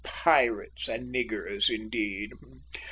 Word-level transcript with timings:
Pirates 0.03 0.87
and 0.87 1.13
niggers, 1.13 1.69
indeed! 1.69 2.31